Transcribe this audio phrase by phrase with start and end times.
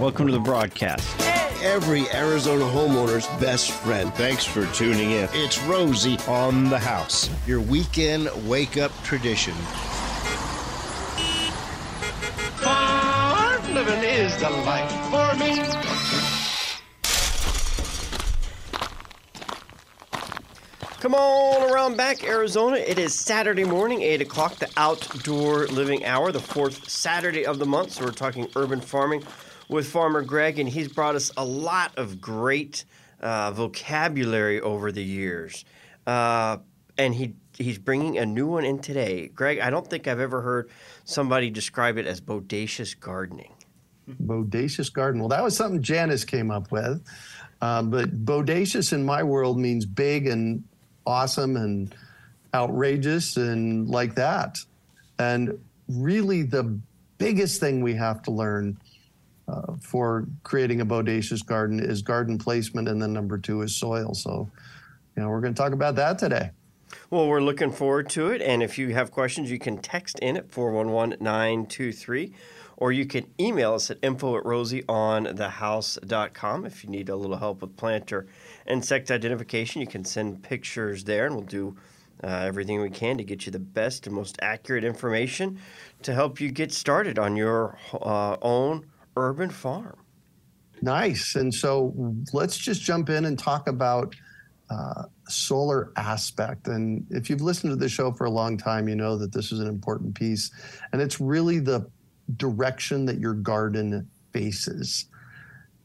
[0.00, 1.08] Welcome to the broadcast.
[1.62, 4.12] Every Arizona homeowner's best friend.
[4.14, 5.28] Thanks for tuning in.
[5.32, 7.30] It's Rosie On the house.
[7.46, 9.54] your weekend wake up tradition.
[12.60, 15.62] Farm living is the life for me.
[20.98, 22.78] Come on around back, Arizona.
[22.78, 27.66] It is Saturday morning, 8 o'clock, the outdoor living hour, the fourth Saturday of the
[27.66, 27.92] month.
[27.92, 29.22] So we're talking urban farming
[29.68, 32.84] with Farmer Greg, and he's brought us a lot of great
[33.20, 35.64] uh, vocabulary over the years.
[36.06, 36.58] Uh,
[36.98, 39.28] and he he's bringing a new one in today.
[39.28, 40.70] Greg, I don't think I've ever heard
[41.04, 43.52] somebody describe it as bodacious gardening.
[44.22, 45.20] bodacious garden.
[45.20, 47.02] Well, that was something Janice came up with.
[47.60, 50.64] Uh, but bodacious in my world means big and
[51.06, 51.94] awesome and
[52.52, 54.58] outrageous and like that.
[55.18, 55.58] And
[55.88, 56.78] really, the
[57.18, 58.78] biggest thing we have to learn
[59.48, 64.14] uh, for creating a bodacious garden is garden placement, and then number two is soil.
[64.14, 64.50] So,
[65.16, 66.50] you know, we're going to talk about that today.
[67.10, 68.40] Well, we're looking forward to it.
[68.40, 72.32] And if you have questions, you can text in at 411 923
[72.76, 76.66] or you can email us at info at rosieonthehouse.com.
[76.66, 78.26] If you need a little help with plant or
[78.66, 81.76] insect identification, you can send pictures there and we'll do
[82.22, 85.58] uh, everything we can to get you the best and most accurate information
[86.02, 89.98] to help you get started on your uh, own urban farm.
[90.82, 91.34] Nice.
[91.34, 94.14] And so let's just jump in and talk about
[94.70, 96.68] uh, solar aspect.
[96.68, 99.52] And if you've listened to the show for a long time, you know that this
[99.52, 100.50] is an important piece.
[100.92, 101.88] And it's really the
[102.36, 105.06] direction that your garden faces.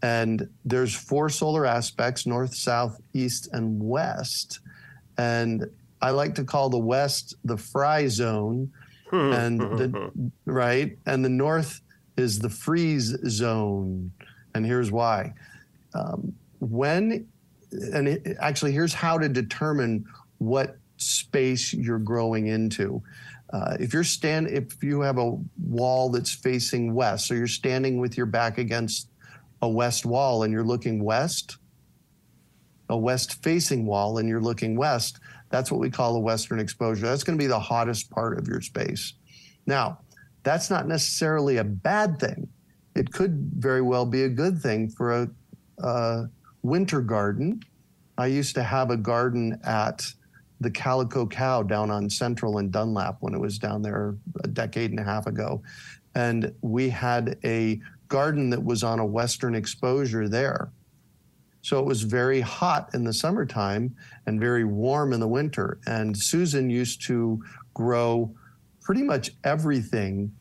[0.01, 4.59] And there's four solar aspects north, south, east, and west.
[5.17, 5.65] And
[6.01, 8.71] I like to call the west the fry zone.
[9.11, 10.11] and the
[10.45, 11.81] right and the north
[12.19, 14.11] is the freeze zone.
[14.53, 15.33] And here's why.
[15.93, 17.27] Um, when
[17.71, 20.05] and it, actually here's how to determine
[20.39, 23.01] what space you're growing into.
[23.51, 27.99] Uh, if you're stand if you have a wall that's facing west so you're standing
[27.99, 29.09] with your back against
[29.63, 31.57] a west wall and you're looking west
[32.89, 35.19] a west facing wall and you're looking west
[35.49, 37.05] that's what we call a western exposure.
[37.07, 39.13] That's going to be the hottest part of your space.
[39.65, 39.99] Now
[40.49, 42.47] that's not necessarily a bad thing
[42.95, 45.29] it could very well be a good thing for a,
[45.83, 46.25] a
[46.63, 47.61] winter garden
[48.17, 50.05] i used to have a garden at
[50.61, 54.91] the Calico Cow down on Central and Dunlap when it was down there a decade
[54.91, 55.61] and a half ago.
[56.15, 60.71] And we had a garden that was on a western exposure there.
[61.61, 63.95] So it was very hot in the summertime
[64.25, 65.79] and very warm in the winter.
[65.87, 67.41] And Susan used to
[67.73, 68.33] grow
[68.81, 70.31] pretty much everything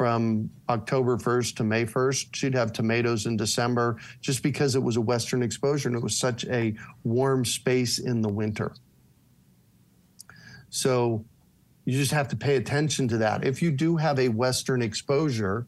[0.00, 2.34] from October 1st to May 1st.
[2.34, 6.16] She'd have tomatoes in December just because it was a western exposure and it was
[6.16, 6.74] such a
[7.04, 8.72] warm space in the winter.
[10.70, 11.22] So
[11.84, 13.44] you just have to pay attention to that.
[13.44, 15.66] If you do have a western exposure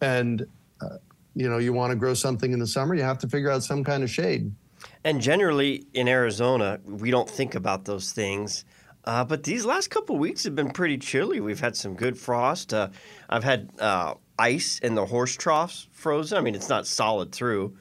[0.00, 0.46] and
[0.80, 0.96] uh,
[1.34, 3.62] you know you want to grow something in the summer, you have to figure out
[3.62, 4.50] some kind of shade.
[5.04, 8.64] And generally in Arizona, we don't think about those things.
[9.08, 11.40] Uh, but these last couple of weeks have been pretty chilly.
[11.40, 12.74] We've had some good frost.
[12.74, 12.90] Uh,
[13.30, 16.36] I've had uh, ice in the horse troughs frozen.
[16.36, 17.74] I mean, it's not solid through,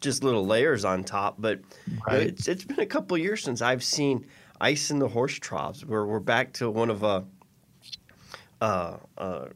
[0.00, 1.34] just little layers on top.
[1.38, 1.60] But
[2.06, 2.28] Right.
[2.28, 4.24] it's, it's been a couple of years since I've seen
[4.58, 5.84] ice in the horse troughs.
[5.84, 7.26] We're, we're back to one of a,
[8.62, 9.48] uh, uh,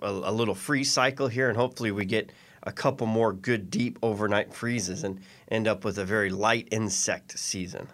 [0.00, 2.32] a, a little freeze cycle here, and hopefully we get
[2.62, 5.20] a couple more good deep overnight freezes and
[5.50, 7.86] end up with a very light insect season.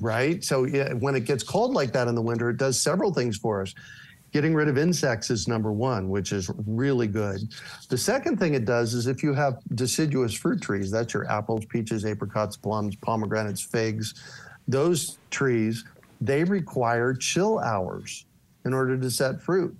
[0.00, 0.42] Right?
[0.42, 3.36] So yeah, when it gets cold like that in the winter, it does several things
[3.36, 3.74] for us.
[4.32, 7.40] Getting rid of insects is number one, which is really good.
[7.88, 11.64] The second thing it does is if you have deciduous fruit trees, that's your apples,
[11.66, 14.14] peaches, apricots, plums, pomegranates, figs,
[14.66, 15.84] those trees,
[16.20, 18.26] they require chill hours
[18.64, 19.76] in order to set fruit.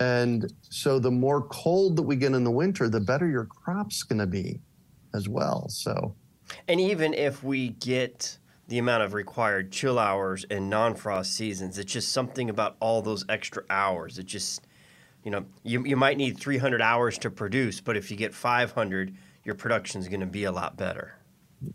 [0.00, 4.02] And so the more cold that we get in the winter, the better your crop's
[4.02, 4.58] going to be
[5.14, 5.68] as well.
[5.68, 6.14] So
[6.68, 11.92] And even if we get the amount of required chill hours and non-frost seasons, it's
[11.92, 14.18] just something about all those extra hours.
[14.18, 14.66] It just,
[15.24, 19.14] you know, you, you might need 300 hours to produce, but if you get 500,
[19.44, 21.14] your production's going to be a lot better.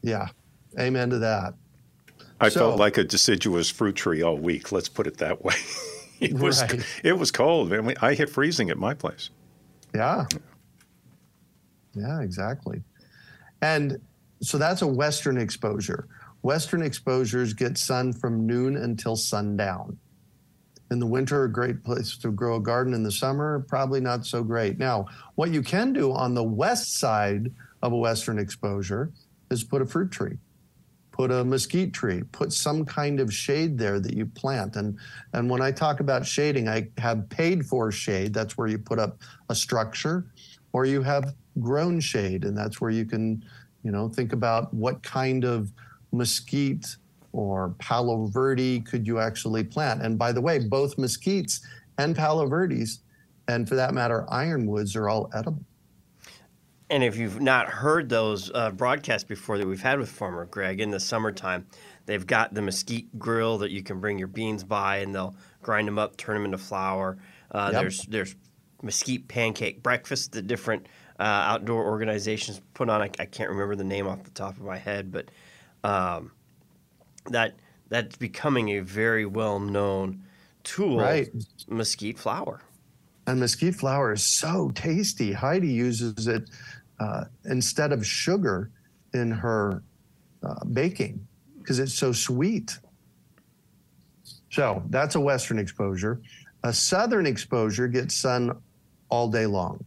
[0.02, 0.28] yeah,
[0.80, 1.54] amen to that.
[2.42, 4.72] I So- felt like a deciduous fruit tree all week.
[4.72, 5.56] Let's put it that way.
[6.20, 6.84] it was Right.
[7.04, 7.72] it was cold.
[7.72, 9.30] I, mean, I hit freezing at my place.
[9.96, 10.26] Yeah.
[11.94, 12.82] Yeah, exactly.
[13.62, 14.00] And
[14.42, 16.08] so that's a Western exposure.
[16.42, 19.98] Western exposures get sun from noon until sundown.
[20.90, 22.94] In the winter, a great place to grow a garden.
[22.94, 24.78] In the summer, probably not so great.
[24.78, 25.06] Now,
[25.36, 29.12] what you can do on the west side of a western exposure
[29.50, 30.38] is put a fruit tree
[31.22, 34.76] put a mesquite tree, put some kind of shade there that you plant.
[34.76, 34.98] And
[35.34, 38.34] and when I talk about shading, I have paid for shade.
[38.34, 40.26] That's where you put up a structure,
[40.74, 43.46] or you have grown shade, and that's where you can,
[43.84, 45.72] you know, think about what kind of
[46.12, 46.96] mesquite
[47.34, 50.02] or palo verde could you actually plant.
[50.02, 51.62] And by the way, both mesquites
[51.98, 53.00] and palo verdes,
[53.48, 55.64] and for that matter, ironwoods are all edible.
[56.90, 60.82] And if you've not heard those uh, broadcasts before that we've had with Farmer Greg
[60.82, 61.66] in the summertime,
[62.06, 65.88] they've got the mesquite grill that you can bring your beans by, and they'll grind
[65.88, 67.18] them up, turn them into flour.
[67.50, 67.82] Uh, yep.
[67.82, 68.36] There's there's
[68.82, 70.88] mesquite pancake breakfast that different
[71.20, 73.02] uh, outdoor organizations put on.
[73.02, 75.30] I, I, can't remember the name off the top of my head, but
[75.84, 76.32] um,
[77.28, 77.56] that
[77.90, 80.24] that's becoming a very well known
[80.64, 81.00] tool.
[81.00, 81.30] Right.
[81.68, 82.62] Mesquite flour.
[83.28, 85.32] And mesquite flour is so tasty.
[85.32, 86.50] Heidi uses it
[87.00, 88.72] uh, instead of sugar
[89.14, 89.84] in her
[90.44, 91.26] uh, baking
[91.60, 92.78] because it's so sweet.
[94.50, 96.22] So that's a western exposure.
[96.64, 98.58] A southern exposure gets sun
[99.10, 99.84] all day long.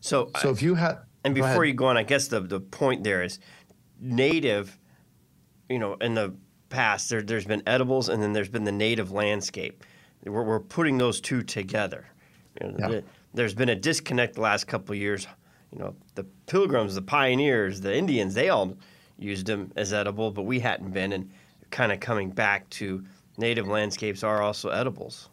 [0.00, 2.60] So, so if you have, and before go you go on, I guess the the
[2.60, 3.40] point there is
[4.00, 4.78] native.
[5.68, 6.34] You know, in the
[6.68, 9.84] past, there, there's been edibles, and then there's been the native landscape.
[10.24, 12.06] We're, we're putting those two together.
[12.60, 12.88] You know, yeah.
[12.88, 13.04] the,
[13.34, 15.26] there's been a disconnect the last couple of years
[15.72, 18.76] you know, the pilgrims, the pioneers, the Indians, they all
[19.18, 21.12] used them as edible, but we hadn't been.
[21.12, 21.30] And
[21.70, 23.04] kind of coming back to
[23.36, 25.28] native landscapes are also edibles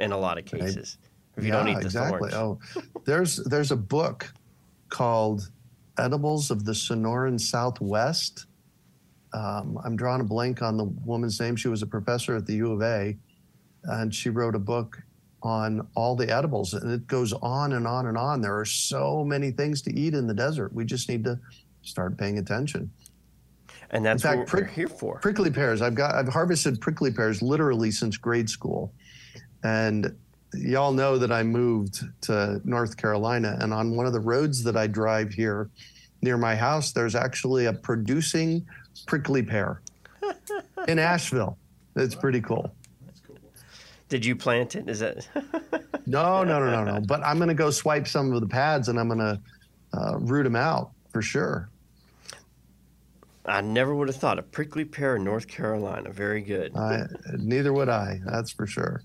[0.00, 0.98] in a lot of cases.
[1.36, 2.30] If you yeah, don't eat the exactly.
[2.30, 2.34] thorns.
[2.34, 4.32] Oh, there's there's a book
[4.90, 5.50] called
[5.96, 8.46] Edibles of the Sonoran Southwest.
[9.34, 11.56] Um, I'm drawing a blank on the woman's name.
[11.56, 13.16] She was a professor at the U of A,
[13.84, 15.02] and she wrote a book
[15.42, 18.40] on all the edibles and it goes on and on and on.
[18.40, 20.72] There are so many things to eat in the desert.
[20.72, 21.38] We just need to
[21.82, 22.90] start paying attention.
[23.90, 25.18] And that's fact, what we're here for.
[25.18, 25.82] prickly pears.
[25.82, 28.92] I've got i've harvested prickly pears literally since grade school.
[29.64, 30.16] And
[30.54, 34.76] y'all know that i moved to north carolina and on one of the roads that
[34.76, 35.70] i drive here
[36.22, 38.64] near my house there's actually a producing
[39.06, 39.82] prickly pear
[40.88, 41.58] in asheville
[41.94, 42.72] That's pretty cool
[44.12, 44.90] did you plant it?
[44.90, 45.26] Is that?
[46.06, 47.00] no, no, no, no, no.
[47.00, 49.40] But I'm going to go swipe some of the pads and I'm going to
[49.94, 51.70] uh, root them out for sure.
[53.46, 56.10] I never would have thought a prickly pear in North Carolina.
[56.10, 56.72] Very good.
[56.76, 57.04] Uh,
[57.38, 58.20] neither would I.
[58.26, 59.02] That's for sure.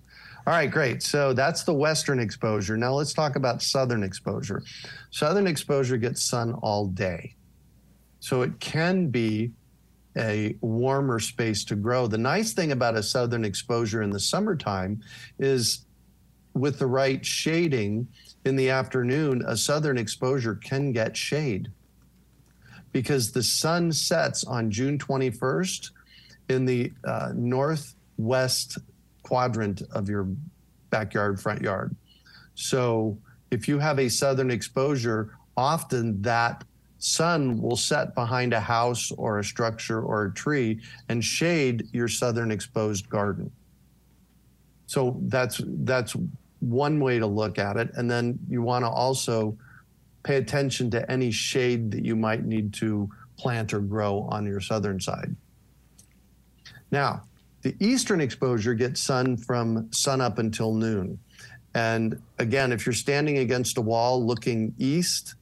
[0.47, 1.03] All right, great.
[1.03, 2.77] So that's the western exposure.
[2.77, 4.63] Now let's talk about southern exposure.
[5.11, 7.35] Southern exposure gets sun all day.
[8.21, 9.51] So it can be
[10.17, 12.07] a warmer space to grow.
[12.07, 15.01] The nice thing about a southern exposure in the summertime
[15.37, 15.85] is
[16.53, 18.07] with the right shading
[18.45, 21.69] in the afternoon, a southern exposure can get shade
[22.93, 25.91] because the sun sets on June 21st
[26.47, 28.77] in the uh, northwest
[29.27, 30.25] quadrant of your
[30.89, 31.93] backyard, front yard.
[32.55, 33.17] So
[33.51, 36.63] if you have a southern exposure, often that
[36.99, 40.79] sun will set behind a house or a structure or a tree
[41.09, 43.51] and shade your southern exposed garden.
[44.85, 46.15] So that's that's
[46.59, 49.57] one way to look at it and then you want to also
[50.23, 54.61] pay attention to any shade that you might need to plant or grow on your
[54.61, 55.35] southern side.
[56.91, 57.23] Now,
[57.61, 61.19] the eastern exposure gets sun from sun up until noon.
[61.73, 65.35] And again, if you're standing against a wall looking east,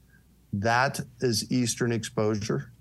[0.54, 2.72] that is eastern exposure.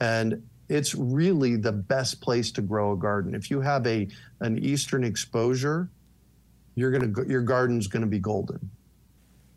[0.00, 3.34] And it's really the best place to grow a garden.
[3.34, 4.08] If you have a
[4.40, 5.88] an eastern exposure,
[6.74, 8.70] you're going to your garden's going to be golden.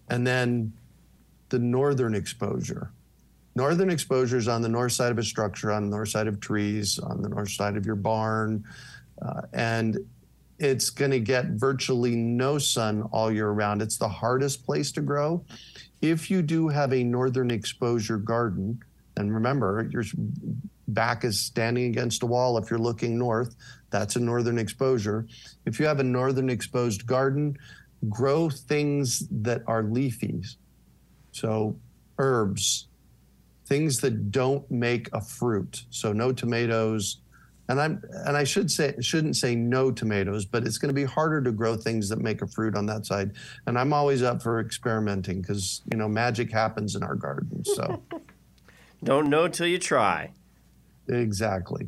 [0.09, 0.73] And then
[1.49, 2.91] the northern exposure.
[3.55, 6.39] Northern exposure is on the north side of a structure, on the north side of
[6.39, 8.63] trees, on the north side of your barn,
[9.25, 9.97] uh, and
[10.59, 13.81] it's going to get virtually no sun all year round.
[13.81, 15.43] It's the hardest place to grow
[16.03, 18.83] if you do have a northern exposure garden,
[19.15, 20.03] and remember, your
[20.89, 22.57] back is standing against a wall.
[22.57, 23.55] If you're looking north,
[23.89, 25.25] that's a northern exposure.
[25.65, 27.57] If you have a northern exposed garden,
[28.09, 30.43] grow things that are leafy.
[31.31, 31.77] So,
[32.17, 32.89] herbs,
[33.65, 35.85] things that don't make a fruit.
[35.89, 37.21] So, no tomatoes,
[37.69, 41.05] and I'm and I should say shouldn't say no tomatoes, but it's going to be
[41.05, 43.31] harder to grow things that make a fruit on that side.
[43.67, 47.63] And I'm always up for experimenting because you know magic happens in our garden.
[47.63, 48.01] So
[49.03, 50.31] don't know till you try.
[51.07, 51.87] Exactly,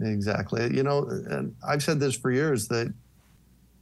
[0.00, 0.74] exactly.
[0.74, 2.92] You know, and I've said this for years that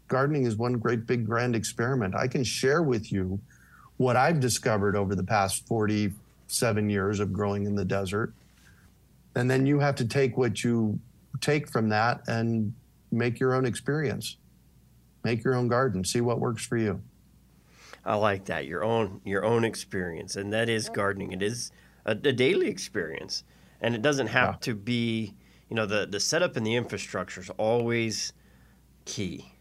[0.09, 2.17] gardening is one great big grand experiment.
[2.17, 3.41] I can share with you
[3.97, 8.33] what I've discovered over the past 47 years of growing in the desert.
[9.37, 10.99] And then you have to take what you
[11.41, 12.75] take from that and
[13.13, 14.39] make your own experience.
[15.23, 17.03] Make your own garden, see what works for you.
[18.05, 21.33] I like that your own your own experience, and that is gardening.
[21.33, 21.71] It is
[22.05, 23.43] a, a daily experience,
[23.81, 24.59] and it doesn't have Yeah.
[24.61, 25.35] to be.
[25.69, 28.33] You know, the the setup and the infrastructure is always
[29.05, 29.53] key.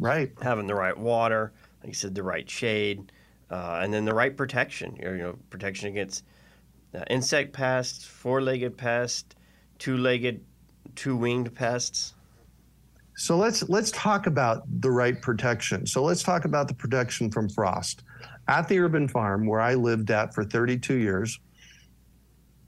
[0.00, 0.32] Right.
[0.40, 1.52] Having the right water,
[1.82, 3.12] like you said, the right shade,
[3.50, 4.96] uh, and then the right protection.
[5.00, 6.24] You know, protection against
[6.94, 9.34] uh, insect pests, four-legged pests,
[9.78, 10.44] two-legged,
[10.94, 12.14] two-winged pests.
[13.16, 15.86] So let's let's talk about the right protection.
[15.86, 18.04] So let's talk about the protection from frost.
[18.46, 21.38] At the urban farm where I lived at for 32 years,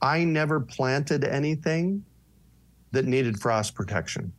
[0.02, 2.04] I never planted anything
[2.92, 4.32] that needed frost protection.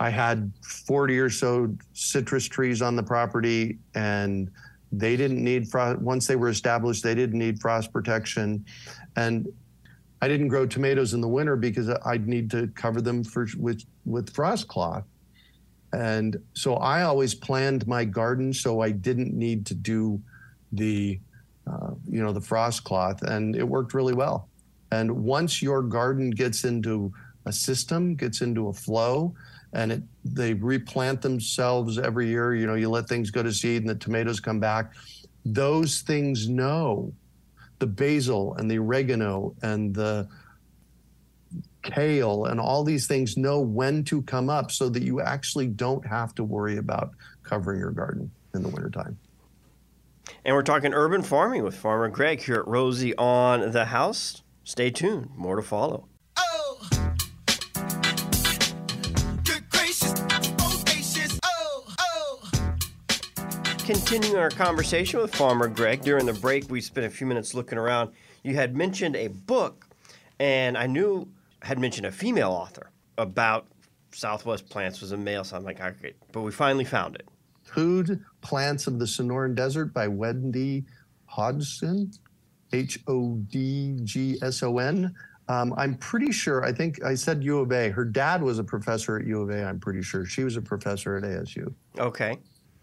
[0.00, 4.50] I had 40 or so citrus trees on the property and
[4.92, 8.64] they didn't need frost once they were established they didn't need frost protection
[9.16, 9.48] and
[10.22, 13.84] I didn't grow tomatoes in the winter because I'd need to cover them for with
[14.04, 15.04] with frost cloth.
[15.92, 20.22] And so I always planned my garden so I didn't need to do
[20.70, 21.18] the
[21.66, 24.48] uh, you know the frost cloth and it worked really well.
[24.92, 27.12] And once your garden gets into
[27.44, 29.34] a system, gets into a flow,
[29.72, 33.82] and it they replant themselves every year, you know, you let things go to seed
[33.82, 34.92] and the tomatoes come back.
[35.44, 37.12] Those things know
[37.78, 40.28] the basil and the oregano and the
[41.82, 46.06] kale and all these things know when to come up so that you actually don't
[46.06, 47.10] have to worry about
[47.42, 49.18] covering your garden in the wintertime.
[50.44, 54.42] And we're talking urban farming with Farmer Greg here at Rosie on the House.
[54.64, 55.30] Stay tuned.
[55.36, 56.06] More to follow.
[63.92, 67.76] Continuing our conversation with Farmer Greg, during the break, we spent a few minutes looking
[67.76, 68.10] around.
[68.42, 69.86] You had mentioned a book,
[70.40, 71.28] and I knew
[71.60, 73.66] had mentioned a female author about
[74.10, 75.44] Southwest plants was a male.
[75.44, 77.28] So I'm like, okay, but we finally found it.
[77.64, 80.86] Food Plants of the Sonoran Desert by Wendy
[81.26, 82.12] Hodgson,
[82.72, 85.14] H O D G S O N.
[85.48, 87.90] Um, I'm pretty sure, I think I said U of A.
[87.90, 90.24] Her dad was a professor at U of A, I'm pretty sure.
[90.24, 91.74] She was a professor at ASU.
[91.98, 92.38] Okay.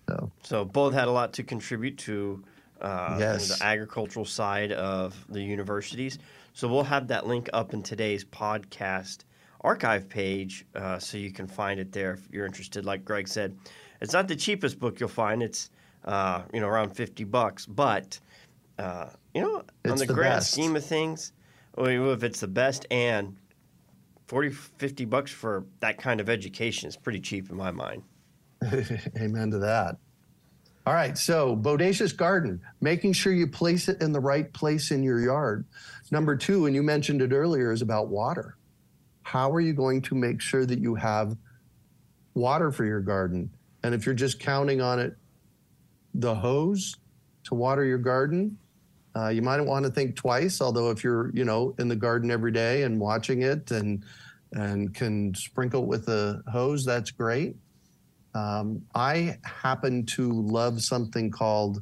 [0.09, 2.43] So, So both had a lot to contribute to
[2.81, 3.57] uh, Yes.
[3.59, 6.17] the agricultural side of the universities.
[6.53, 9.25] So we'll have that link up in today's podcast
[9.61, 12.85] archive page, uh, so you can find it there if you're interested.
[12.85, 13.57] Like Greg said,
[14.01, 15.43] it's not the cheapest book you'll find.
[15.43, 15.69] It's
[16.05, 18.19] uh, you know around fifty bucks, but
[18.77, 20.51] uh, you know on the, the grand best.
[20.53, 21.33] scheme of things,
[21.75, 23.35] well, if it's the best and
[24.27, 28.03] 40, 50 bucks for that kind of education is pretty cheap in my mind.
[29.17, 29.97] Amen to that.
[30.85, 35.03] All right, so bodacious garden, making sure you place it in the right place in
[35.03, 35.65] your yard.
[36.09, 38.57] Number two, and you mentioned it earlier, is about water.
[39.21, 41.37] How are you going to make sure that you have
[42.33, 43.51] water for your garden?
[43.83, 45.15] And if you're just counting on it,
[46.15, 46.95] the hose
[47.43, 48.57] to water your garden,
[49.15, 50.61] uh, you might want to think twice.
[50.61, 54.03] Although if you're, you know, in the garden every day and watching it and
[54.53, 57.55] and can sprinkle with a hose, that's great.
[58.35, 61.81] Um, I happen to love something called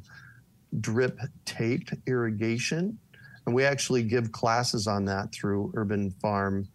[0.80, 2.98] drip tape irrigation.
[3.46, 6.68] And we actually give classes on that through Urban Farm,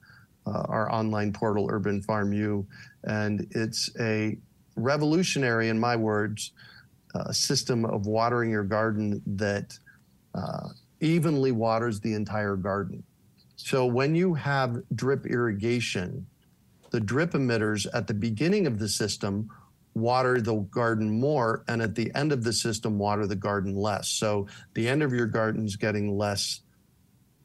[0.48, 2.66] uh, our online portal, Urban Farm U.
[3.04, 4.38] And it's a
[4.76, 6.52] revolutionary, in my words,
[7.14, 9.78] uh, system of watering your garden that
[10.34, 13.04] uh, evenly waters the entire garden.
[13.56, 16.26] So when you have drip irrigation,
[16.90, 19.50] the drip emitters at the beginning of the system
[19.96, 24.10] water the garden more, and at the end of the system, water the garden less.
[24.10, 26.62] So the end of your garden is getting less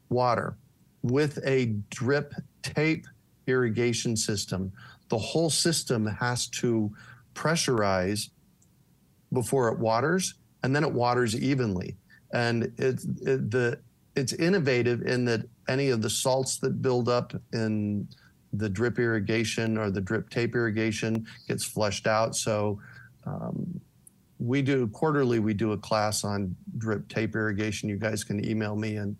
[0.09, 0.57] water.
[1.01, 3.05] With a drip tape
[3.47, 4.71] irrigation system,
[5.09, 6.91] the whole system has to
[7.33, 8.29] pressurize
[9.31, 11.95] before it waters, and then it waters evenly.
[12.33, 13.79] And it's it, the
[14.15, 18.07] it's innovative in that any of the salts that build up in
[18.53, 22.35] the drip irrigation or the drip tape irrigation gets flushed out.
[22.35, 22.79] So
[23.25, 23.79] um,
[24.39, 25.39] we do quarterly.
[25.39, 27.89] We do a class on drip tape irrigation.
[27.89, 29.15] You guys can email me and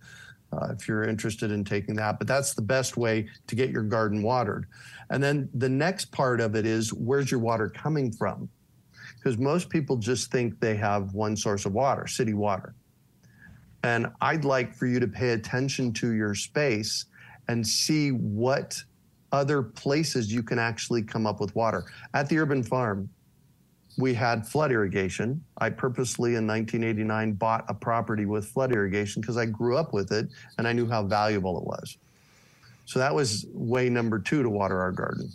[0.51, 2.17] uh, if you're interested in taking that.
[2.17, 4.65] But that's the best way to get your garden watered.
[5.09, 8.50] And then the next part of it is where's your water coming from?
[9.15, 12.74] Because most people just think they have one source of water, city water.
[13.83, 17.05] And I'd like for you to pay attention to your space
[17.48, 18.81] and see what
[19.31, 21.86] other places you can actually come up with water.
[22.13, 23.09] At the urban farm,
[23.98, 25.43] we had flood irrigation.
[25.57, 30.12] I purposely in 1989 bought a property with flood irrigation because I grew up with
[30.12, 31.98] it and I knew how valuable it was.
[32.86, 35.31] So that was way number two to water our garden.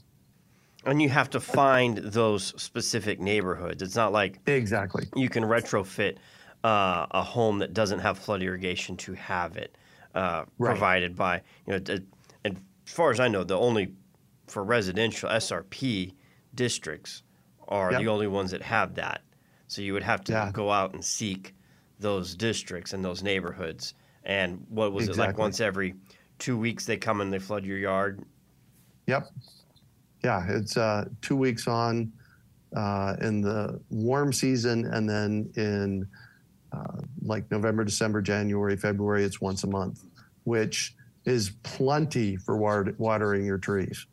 [0.86, 3.82] And you have to find those specific neighborhoods.
[3.82, 5.06] It's not like Exactly.
[5.14, 6.16] you can retrofit
[6.62, 9.76] uh, a home that doesn't have flood irrigation to have it
[10.14, 10.70] uh, Right.
[10.70, 11.98] provided by you know.
[12.86, 13.92] As far as I know, the only
[14.46, 16.14] for residential SRP
[16.54, 17.22] districts
[17.66, 18.00] are Yep.
[18.02, 19.22] the only ones that have that.
[19.68, 20.52] So you would have to Yeah.
[20.52, 21.54] go out and seek
[21.98, 23.94] those districts and those neighborhoods.
[24.24, 25.38] And what was it like?
[25.38, 25.94] Once every
[26.38, 28.22] two weeks they come and they flood your yard.
[29.06, 29.30] Yep.
[30.22, 32.12] Yeah, it's uh, two weeks on
[32.74, 36.08] uh, in the warm season, and then in
[36.72, 40.04] uh, like November, December, January, February, it's once a month,
[40.42, 44.06] which is plenty for watering your trees.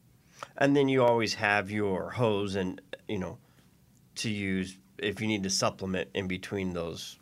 [0.57, 3.37] And then you always have your hose and you know
[4.15, 7.17] to use if you need to supplement in between those.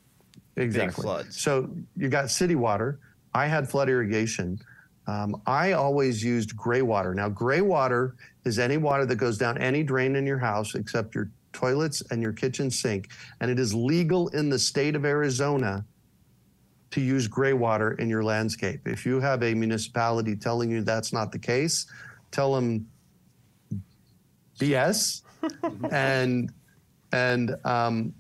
[0.56, 1.04] Exactly.
[1.04, 1.40] floods.
[1.40, 3.00] So you got city water.
[3.34, 4.60] I had flood irrigation.
[5.08, 7.16] Um, I always used gray water.
[7.16, 11.16] Now, gray water is any water that goes down any drain in your house except
[11.16, 13.10] your toilets and your kitchen sink.
[13.40, 15.86] And it is legal in the state of Arizona
[16.92, 18.88] to use gray water in your landscape.
[18.88, 21.86] If you have a municipality telling you that's not the case,
[22.32, 22.88] tell them
[24.60, 25.22] BS
[25.92, 26.52] and
[27.12, 28.14] and um,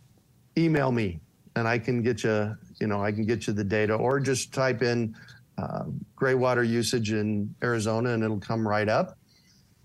[0.57, 1.19] email me
[1.55, 4.53] and I can get you, you know, I can get you the data, or just
[4.53, 5.15] type in
[5.57, 5.83] uh,
[6.15, 9.17] gray water usage in Arizona, and it'll come right up.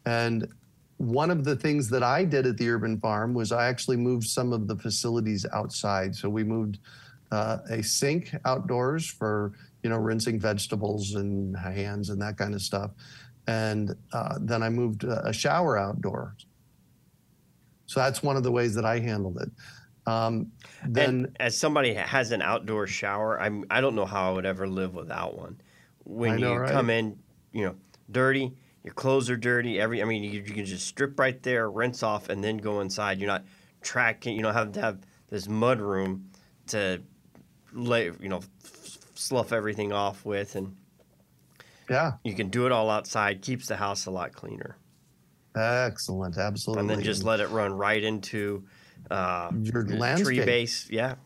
[0.07, 0.47] And
[0.99, 4.27] one of the things that I did at the urban farm was I actually moved
[4.27, 6.15] some of the facilities outside.
[6.15, 6.79] So we moved
[7.31, 9.53] uh, a sink outdoors for
[9.83, 12.91] you know rinsing vegetables and hands and that kind of stuff,
[13.47, 16.47] and uh, then I moved a shower outdoors.
[17.87, 19.51] So that's one of the ways that I handled it.
[20.07, 20.53] Um,
[20.87, 24.47] then and as somebody has an outdoor shower, I'm I don't know how I would
[24.47, 25.61] ever live without one.
[26.05, 26.71] When know, you right?
[26.71, 27.19] come in,
[27.53, 27.75] you know,
[28.11, 29.81] dirty, your clothes are dirty.
[29.81, 32.81] Every I mean, you, you can just strip right there, rinse off, and then go
[32.81, 33.19] inside.
[33.19, 33.45] You're not
[33.81, 34.37] tracking.
[34.37, 34.99] You don't have to have
[35.31, 36.31] this mud room
[36.69, 37.03] to
[37.75, 40.77] lay, you know, f- slough everything off with, and
[41.91, 43.43] yeah, you can do it all outside.
[43.43, 44.77] Keeps the house a lot cleaner,
[45.57, 46.81] excellent, absolutely.
[46.81, 48.65] and then just let it run right into
[49.11, 50.47] uh, Your tree landscape.
[50.47, 50.89] base.
[50.91, 51.17] Yeah,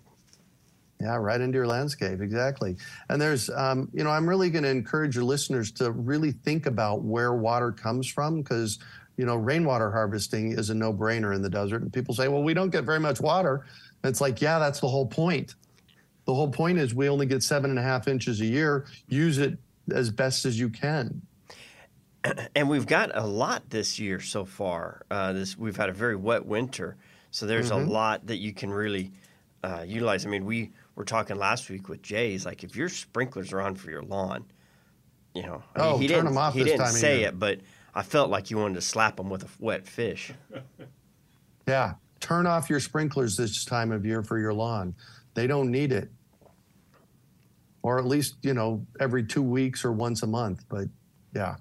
[1.01, 2.77] Yeah, right into your landscape, exactly.
[3.09, 6.67] And there's, um, you know, I'm really going to encourage your listeners to really think
[6.67, 8.81] about where water comes from because,
[9.17, 11.83] you know, rainwater harvesting is a no brainer in the desert.
[11.83, 13.65] And people say, well, we don't get very much water.
[14.03, 15.55] And it's like, yeah, that's the whole point.
[16.29, 18.85] The whole point is we only get seven and a half inches a year.
[19.09, 19.57] Use it
[19.91, 21.23] as best as you can.
[22.55, 25.07] and we've got a lot this year so far.
[25.11, 26.99] Uh, this we've had a very wet winter,
[27.31, 27.89] so there's Mm-hmm.
[27.89, 29.11] a lot that you can really
[29.65, 30.27] uh, utilize.
[30.27, 33.75] I mean, we were talking last week with Jay's like if your sprinklers are on
[33.75, 34.45] for your lawn,
[35.35, 37.29] you know, I mean, Oh, he turn didn't 'em off he didn't say year.
[37.29, 37.61] it, but
[37.95, 40.31] I felt like you wanted to slap him with a wet fish.
[41.67, 41.95] Yeah.
[42.21, 44.95] Turn off your sprinklers this time of year for your lawn.
[45.35, 46.11] They don't need it.
[47.83, 50.65] Or at least, you know, every two weeks or once a month.
[50.69, 50.89] But
[51.35, 51.57] yeah.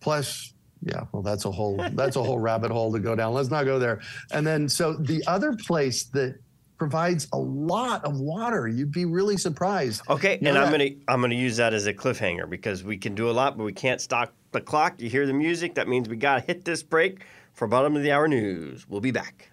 [0.00, 3.34] Plus, yeah, well, that's a whole that's a whole rabbit hole to go down.
[3.34, 4.00] Let's not go there.
[4.32, 6.38] And then so the other place that
[6.76, 10.02] provides a lot of water, you'd be really surprised.
[10.10, 13.14] Okay, You and I'm gonna I'm gonna use that as a cliffhanger because we can
[13.14, 15.00] do a lot, but we can't stop the clock.
[15.00, 15.74] You hear the music?
[15.74, 18.86] That means we gotta hit this break for bottom of the hour news.
[18.88, 19.50] We'll be back.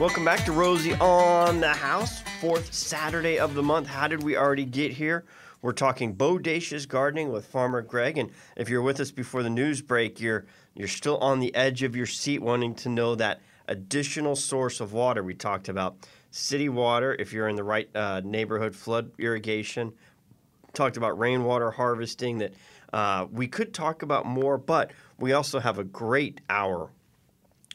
[0.00, 3.86] Welcome back to Rosie on the House, fourth Saturday of the month.
[3.86, 5.26] How did we already get here?
[5.60, 9.82] We're talking bodacious gardening with Farmer Greg, and if you're with us before the news
[9.82, 14.36] break, you're you're still on the edge of your seat, wanting to know that additional
[14.36, 15.96] source of water we talked about.
[16.30, 19.92] City water, if you're in the right uh, neighborhood, flood irrigation,
[20.72, 22.54] talked about rainwater harvesting that
[22.94, 26.90] uh, we could talk about more, but we also have a great hour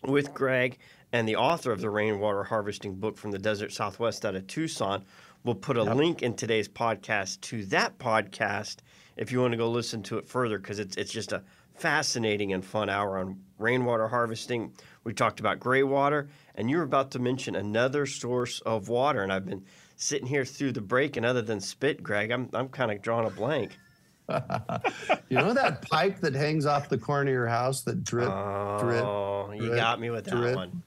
[0.02, 0.80] with Greg
[1.16, 5.06] and the author of the rainwater harvesting book from the desert southwest out of Tucson.
[5.46, 8.80] We'll put a link in today's podcast to that podcast
[9.16, 11.42] if you want to go listen to it further because it's, it's just a
[11.76, 14.74] fascinating and fun hour on rainwater harvesting.
[15.06, 19.24] We talked about gray water, and you were about to mention another source of water.
[19.24, 19.64] And I've been
[19.96, 23.26] sitting here through the break, and other than spit, Greg, I'm, I'm kind of drawing
[23.26, 23.78] a blank.
[25.30, 29.04] You know that pipe that hangs off the corner of your house that drip, drip,
[29.04, 30.56] Oh, you drip, got me with that drip.
[30.56, 30.84] one.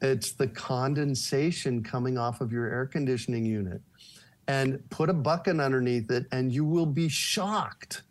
[0.00, 3.82] It's the condensation coming off of your air conditioning unit.
[4.48, 8.02] and put a bucket underneath it, and you will be shocked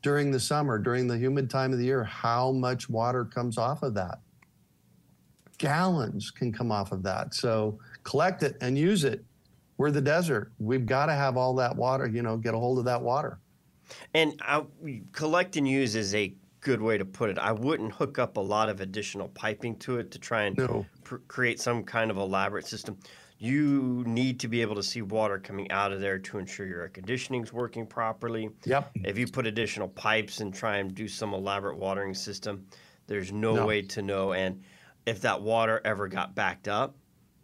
[0.00, 3.82] during the summer, during the humid time of the year, how much water comes off
[3.82, 4.20] of that.
[5.58, 7.34] Gallons can come off of that.
[7.34, 9.24] So collect it and use it.
[9.76, 10.52] We're the desert.
[10.58, 13.38] We've got to have all that water, you know, get a hold of that water.
[14.14, 14.64] And I,
[15.12, 17.38] collect and use is a good way to put it.
[17.38, 20.86] I wouldn't hook up a lot of additional piping to it to try and No.
[21.08, 22.98] Pr- create some kind of elaborate system.
[23.38, 26.82] You need to be able to see water coming out of there to ensure your
[26.82, 28.50] air conditioning is working properly.
[28.64, 28.90] Yep.
[29.04, 32.66] If you put additional pipes and try and do some elaborate watering system,
[33.06, 33.66] there's no, No.
[33.66, 34.32] way to know.
[34.34, 34.62] And
[35.06, 36.94] if that water ever got backed up,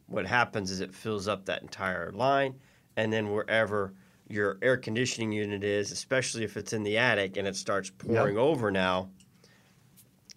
[0.06, 2.54] what happens is it fills up that entire line,
[2.96, 3.94] and then wherever
[4.28, 8.36] your air conditioning unit is, especially if it's in the attic and it starts pouring
[8.36, 9.08] over now,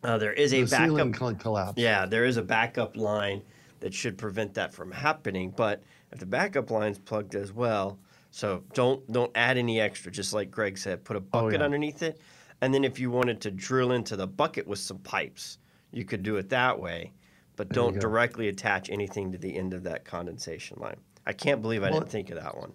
[0.07, 1.39] uh, there is a The backup.
[1.39, 1.73] collapse.
[1.77, 3.41] Yeah, there is a backup line
[3.81, 5.53] that should prevent that from happening.
[5.55, 7.99] But if the backup line's plugged as well,
[8.31, 10.11] so don't don't add any extra.
[10.11, 11.65] Just like Greg said, put a bucket Oh, yeah.
[11.65, 12.19] underneath it,
[12.61, 15.57] and then if you wanted to drill into the bucket with some pipes,
[15.91, 17.11] you could do it that way.
[17.57, 20.97] But There don't directly attach anything to the end of that condensation line.
[21.25, 22.71] I can't believe I Well- didn't think of that one.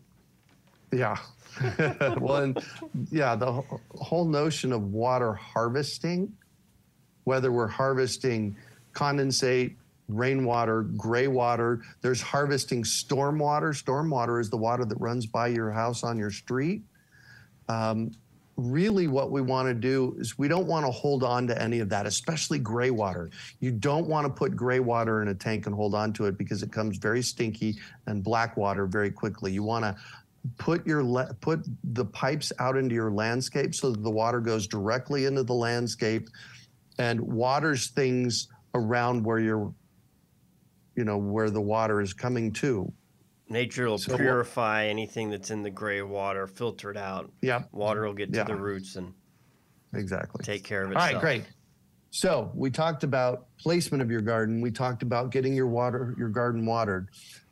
[0.93, 1.17] Yeah.
[2.21, 2.63] well, and
[3.11, 3.63] yeah, the
[3.95, 6.31] whole notion of water harvesting,
[7.25, 8.57] whether we're harvesting
[8.93, 9.75] condensate,
[10.09, 13.71] rainwater, gray water, there's harvesting stormwater.
[13.73, 16.83] Stormwater is the water that runs by your house on your street.
[17.69, 18.13] Um,
[18.57, 21.81] really, what we want to do is we don't want to hold on to any
[21.81, 23.31] of that, especially gray water.
[23.61, 26.37] You don't want to put gray water in a tank and hold on to it
[26.37, 29.53] because it comes very stinky and black water very quickly.
[29.53, 29.97] You want to
[30.59, 31.05] put your
[31.41, 35.55] put the pipes out into your landscape so that the water goes directly into the
[35.55, 36.29] landscape
[36.99, 39.73] and waters things around where you're
[40.97, 42.93] you know where the water is coming to
[43.49, 47.31] Nature will So purify anything that's in the gray water, filter it out.
[47.43, 47.65] Yeah.
[47.71, 48.45] Water will get to Yeah.
[48.45, 49.13] the roots and
[49.95, 51.13] exactly take care of all itself.
[51.13, 51.45] right great
[52.11, 56.31] so we talked about placement of your garden we talked about getting your water your
[56.31, 57.09] garden watered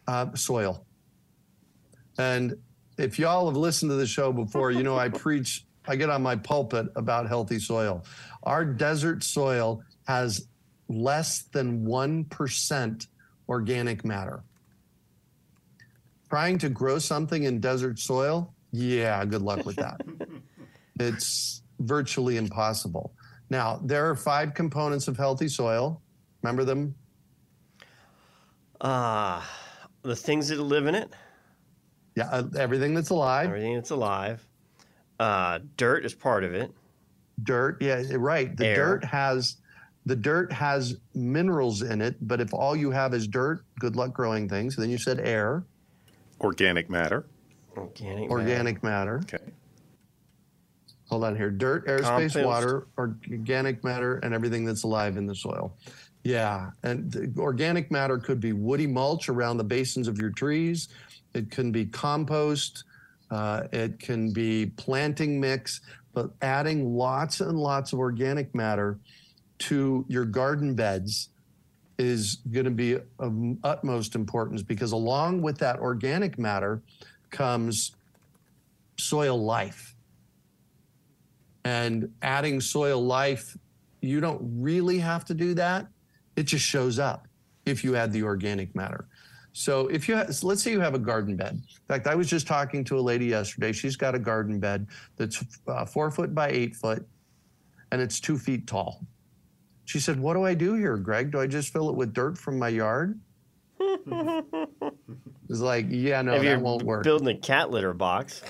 [0.08, 0.86] uh, soil
[2.18, 2.54] and
[2.96, 6.22] if y'all have listened to the show before you know i preach i get on
[6.22, 8.04] my pulpit about healthy soil.
[8.44, 10.46] Our desert soil has
[10.88, 13.06] less than 1%
[13.48, 14.44] organic matter.
[16.28, 18.54] Trying to grow something in desert soil?
[18.70, 20.00] Yeah good luck with that.
[21.02, 23.14] It's virtually impossible.
[23.48, 26.02] Now there are five components of healthy soil.
[26.42, 26.94] Remember them?
[28.82, 29.48] Ah,
[30.02, 31.10] the things that live in it,
[32.16, 33.46] yeah uh, everything that's alive.
[33.46, 34.46] Everything that's alive.
[35.20, 36.72] Uh, dirt is part of it.
[37.44, 38.74] dirt yeah right the Air.
[38.76, 39.56] dirt has
[40.06, 44.12] the dirt has minerals in it but if all you have is dirt good luck
[44.14, 45.62] growing things then you said air
[46.40, 47.26] Organic matter.
[47.76, 48.30] Organic.
[48.30, 48.30] matter.
[48.32, 49.44] organic matter Okay.
[51.08, 52.44] hold on here dirt airspace Compost.
[52.46, 55.74] water organic matter and everything that's alive in the soil
[56.24, 60.88] yeah and the organic matter could be woody mulch around the basins of your trees
[61.34, 62.84] it can be compost
[63.30, 65.80] uh, it can be planting mix
[66.12, 68.98] but adding lots and lots of organic matter
[69.58, 71.28] to your garden beds
[71.98, 76.82] is going to be of utmost importance because along with that organic matter
[77.30, 77.92] comes
[78.96, 79.94] soil life
[81.64, 83.56] and adding soil life,
[84.00, 85.86] you don't really have to do that.
[86.36, 87.28] It just shows up
[87.66, 89.06] if you add the organic matter.
[89.52, 91.54] So if you ha- so let's say you have a garden bed.
[91.54, 93.72] In fact, I was just talking to a lady yesterday.
[93.72, 94.86] She's got a garden bed
[95.16, 97.06] that's uh, four foot by eight foot,
[97.90, 99.04] and it's two feet tall.
[99.84, 101.32] She said, "What do I do here, Greg?
[101.32, 103.18] Do I just fill it with dirt from my yard?"
[103.80, 107.02] it's like, yeah, no, if that you're won't work.
[107.02, 108.42] building a cat litter box,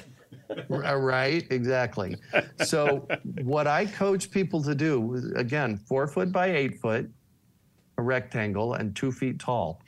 [0.69, 2.17] Right, exactly.
[2.65, 3.07] So,
[3.43, 7.09] what I coach people to do is, again, four foot by eight foot,
[7.99, 9.81] a rectangle, and two feet tall.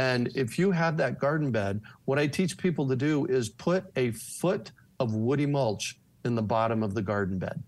[0.00, 3.84] And if you have that garden bed, what I teach people to do is put
[3.96, 7.62] a foot of woody mulch in the bottom of the garden bed.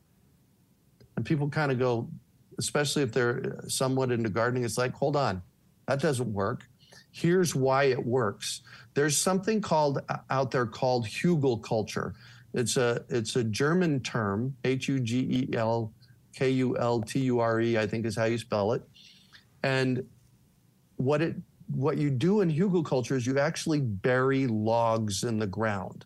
[1.17, 2.09] And people kind of go,
[2.59, 5.43] especially if they're uh, somewhat into gardening, it's like, hold on,
[5.87, 6.67] that doesn't work.
[7.11, 8.63] Here's why it works.
[8.95, 12.15] There's something called uh, out there called hugelkultur.
[12.55, 15.93] It's a it's a German term, H U G E L
[16.35, 18.83] K U L T U R E, I think is how you spell it.
[19.63, 20.07] And
[20.97, 21.37] what it
[21.75, 26.05] what you do in hugelkultur is you actually bury logs in the ground.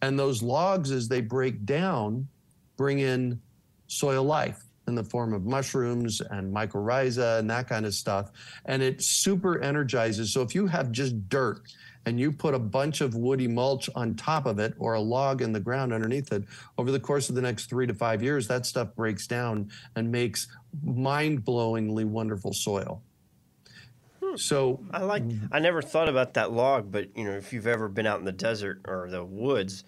[0.00, 2.28] And those logs, as they break down,
[2.76, 3.40] bring in
[3.88, 4.64] soil life.
[4.88, 8.32] in the form of mushrooms and mycorrhiza and that kind of stuff.
[8.64, 10.32] And it super energizes.
[10.32, 11.60] So if you have just dirt
[12.06, 15.42] and you put a bunch of woody mulch on top of it or a log
[15.42, 16.44] in the ground underneath it,
[16.78, 20.10] over the course of the next three to five years, that stuff breaks down and
[20.10, 20.48] makes
[20.82, 23.02] mind blowingly wonderful soil.
[24.38, 25.24] So I like.
[25.24, 25.46] Mm-hmm.
[25.52, 28.24] I never thought about that log, but you know, if you've ever been out in
[28.24, 29.84] the desert or the woods,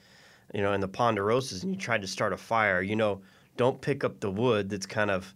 [0.54, 3.20] you know, in the ponderosas, and you tried to start a fire, you know,
[3.56, 5.34] don't pick up the wood that's kind of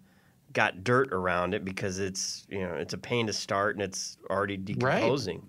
[0.52, 4.18] got dirt around it because it's you know it's a pain to start and it's
[4.30, 5.38] already decomposing.
[5.38, 5.48] Right.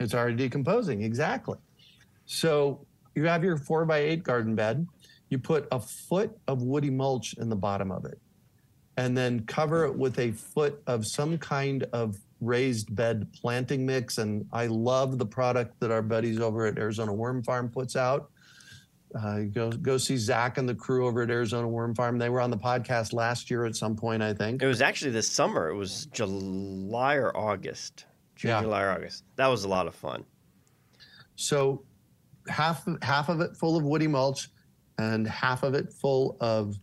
[0.00, 1.02] It's already decomposing.
[1.02, 1.58] Exactly.
[2.24, 4.86] So you have your four by eight garden bed.
[5.28, 8.18] You put a foot of woody mulch in the bottom of it,
[8.96, 14.18] and then cover it with a foot of some kind of raised bed planting mix.
[14.18, 18.28] And I love the product that our buddies over at Arizona Worm Farm puts out.
[19.14, 22.18] Uh, go go see Zach and the crew over at Arizona Worm Farm.
[22.18, 24.62] They were on the podcast last year at some point, I think.
[24.62, 25.68] It was actually this summer.
[25.68, 28.06] It was July or August.
[28.36, 28.62] June, Yeah.
[28.62, 29.24] July or August.
[29.36, 30.24] That was a lot of fun.
[31.36, 31.84] So
[32.48, 34.48] half half of it full of woody mulch,
[34.98, 36.78] and half of it full of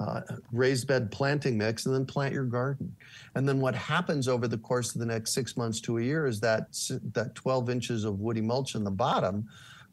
[0.00, 0.20] uh,
[0.52, 2.94] raised bed planting mix, and then plant your garden.
[3.34, 6.26] And then what happens over the course of the next six months to a year
[6.26, 6.68] is that
[7.12, 9.48] that 12 inches of woody mulch in the bottom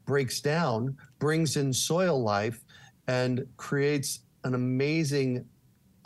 [0.06, 2.64] breaks down, brings in soil life,
[3.08, 5.46] and creates an amazing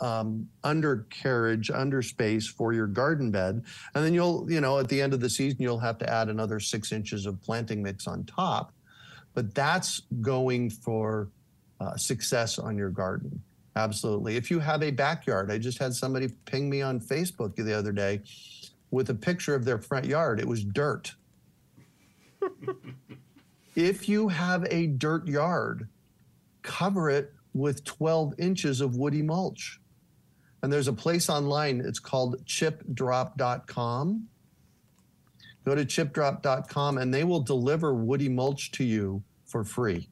[0.00, 3.62] um, undercarriage, underspace for your garden bed.
[3.94, 6.28] And then you'll, you know, at the end of the season, you'll have to add
[6.28, 8.72] another six inches of planting mix on top.
[9.34, 11.28] But that's going for
[11.80, 13.42] uh, success on your garden.
[13.80, 14.36] Absolutely.
[14.36, 17.92] If you have a backyard, I just had somebody ping me on Facebook the other
[17.92, 18.20] day
[18.90, 20.38] with a picture of their front yard.
[20.38, 21.14] It was dirt.
[23.74, 25.88] if you have a dirt yard,
[26.62, 29.80] cover it with 12 inches of woody mulch.
[30.62, 34.28] And there's a place online, it's called chipdrop.com.
[35.64, 40.10] Go to chipdrop.com and they will deliver woody mulch to you for free.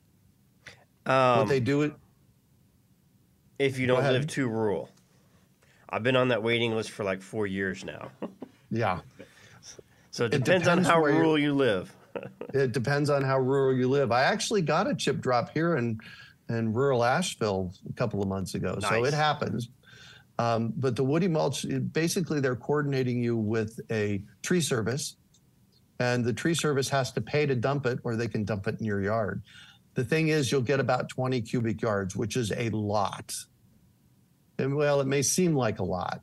[1.05, 1.93] what Um, they do it
[3.59, 4.91] if you don't live too rural.
[5.91, 8.11] I've been on that waiting list for like four years now.
[8.71, 9.01] yeah,
[10.11, 11.95] So it It depends, on how rural you live.
[12.55, 14.13] it depends on how rural you live.
[14.13, 16.01] I actually got a chip drop here in
[16.51, 19.69] in rural Asheville a couple of months ago, so it happens.
[20.39, 25.17] Um, but the woody mulch, basically, they're coordinating you with a tree service,
[25.99, 28.81] and the tree service has to pay to dump it, or they can dump it
[28.81, 29.43] in your yard.
[29.99, 33.35] The thing is, you'll get about 20 cubic yards, which is a lot.
[34.61, 36.23] And well, it may seem like a lot.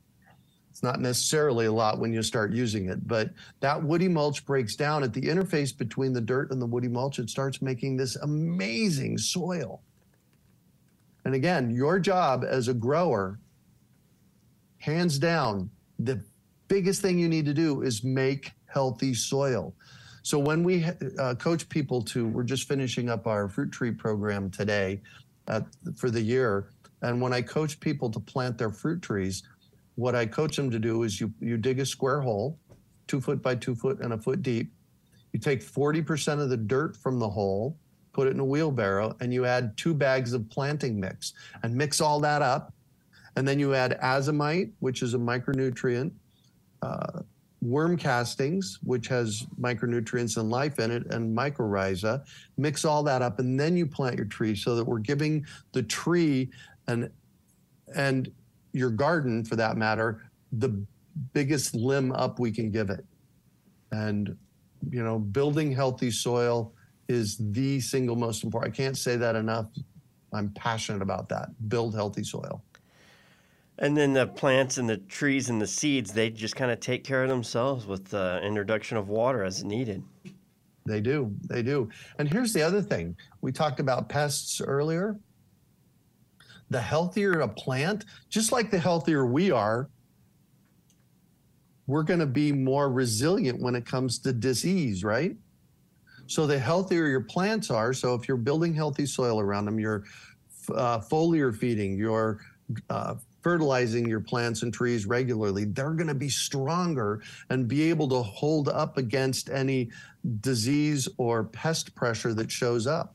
[0.70, 4.76] It's not necessarily a lot when you start using it, but that woody mulch breaks
[4.76, 7.18] down at the interface between the dirt and the woody mulch.
[7.18, 9.82] It starts making this amazing soil.
[11.26, 13.38] And again, your job as a grower,
[14.78, 16.24] hands down, the
[16.68, 19.74] biggest thing you need to do is make healthy soil.
[20.26, 20.84] So when we
[21.20, 25.00] uh, coach people to, we're just finishing up our fruit tree program today
[25.46, 26.70] at, for the year.
[27.02, 29.44] And when I coach people to plant their fruit trees,
[29.94, 32.58] what I coach them to do is you, you dig a square hole,
[33.06, 34.72] two foot by two foot and a foot deep.
[35.32, 37.76] You take 40% of the dirt from the hole,
[38.12, 42.00] put it in a wheelbarrow, and you add two bags of planting mix and mix
[42.00, 42.74] all that up.
[43.36, 46.10] And then you add azomite, which is a micronutrient,
[46.82, 47.20] uh,
[47.66, 52.24] worm castings, which has micronutrients and life in it, and mycorrhiza.
[52.56, 55.82] Mix all that up, and then you plant your tree so that we're giving the
[55.82, 56.50] tree
[56.88, 57.10] and
[57.94, 58.30] and
[58.72, 60.68] your garden, for that matter, the
[61.32, 63.04] biggest limb up we can give it.
[63.92, 64.36] And
[64.90, 66.72] you know, building healthy soil
[67.08, 68.74] is the single most important.
[68.74, 69.66] I can't say that enough.
[70.32, 71.48] I'm passionate about that.
[71.68, 72.62] Build healthy soil.
[73.78, 77.04] And then the plants and the trees and the seeds, they just kind of take
[77.04, 80.02] care of themselves with the introduction of water as needed.
[80.86, 81.34] They do.
[81.48, 81.90] They do.
[82.18, 85.18] And here's the other thing we talked about pests earlier.
[86.70, 89.88] The healthier a plant, just like the healthier we are,
[91.86, 95.36] we're going to be more resilient when it comes to disease, right?
[96.26, 100.04] So the healthier your plants are, so if you're building healthy soil around them, you're
[100.74, 102.40] uh, foliar feeding, you're
[102.90, 103.14] uh,
[103.46, 108.20] fertilizing your plants and trees regularly, they're going to be stronger and be able to
[108.20, 109.88] hold up against any
[110.40, 113.14] disease or pest pressure that shows up.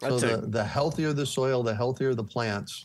[0.00, 2.84] So That's a- the, the healthier the soil, the healthier the plants.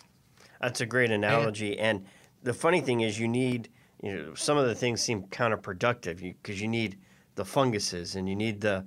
[0.62, 1.80] That's a great analogy.
[1.80, 2.06] And
[2.44, 3.70] the funny thing is, you need,
[4.04, 7.00] you know, some of the things seem counterproductive because you, need
[7.34, 8.86] the funguses and you need the,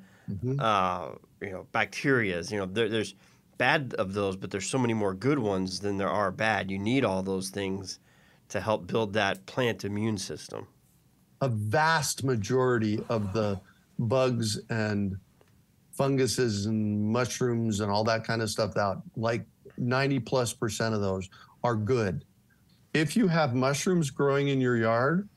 [0.61, 1.09] uh,
[1.43, 2.53] you know, bacterias.
[2.53, 3.17] You know, there, there's
[3.59, 6.71] bad of those, but there's so many more good ones than there are bad.
[6.71, 7.99] You need all those things
[8.49, 10.67] to help build that plant immune system.
[11.41, 13.61] a vast majority of the
[13.99, 15.17] bugs and
[15.93, 19.45] funguses and mushrooms and all that kind of stuff out like
[19.77, 21.29] 90 plus percent of those
[21.63, 22.25] are good
[22.95, 25.29] if you have mushrooms growing in your yard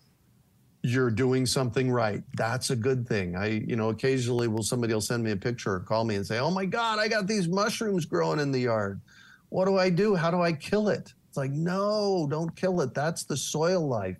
[0.84, 2.24] you're doing something right.
[2.36, 3.36] That's a good thing.
[3.36, 6.26] I you know occasionally will somebody will send me a picture or call me and
[6.26, 9.02] say oh my god i got these mushrooms growing in the yard.
[9.50, 10.16] What do i do?
[10.16, 11.14] How do i kill it?
[11.28, 12.94] It's like no don't kill it.
[12.94, 14.18] That's the soil life.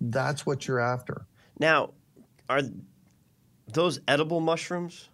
[0.00, 1.26] That's what you're after.
[1.58, 1.94] Now,
[2.48, 2.62] are
[3.72, 5.08] those edible mushrooms?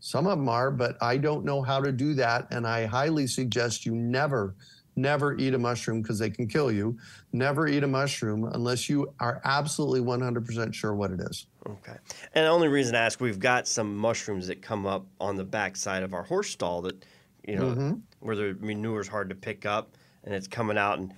[0.00, 2.48] Some of them are, but I don't know how to do that.
[2.50, 4.54] And I highly suggest you never,
[4.96, 6.96] never eat a mushroom because they can kill you.
[7.32, 11.46] Never eat a mushroom unless you are absolutely 100% sure what it is.
[11.66, 11.96] Okay.
[12.34, 15.44] And the only reason I ask, we've got some mushrooms that come up on the
[15.44, 17.04] backside of our horse stall that,
[17.46, 17.92] you know, mm-hmm.
[18.20, 20.98] where the manure is hard to pick up and it's coming out.
[20.98, 21.12] And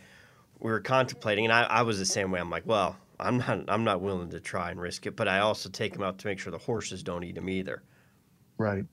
[0.58, 2.40] we were contemplating, and I, I was the same way.
[2.40, 5.40] I'm like, well, I'm not, I'm not willing to try and risk it, but I
[5.40, 7.82] also take them out to make sure the horses don't eat them either.
[8.58, 8.84] Right.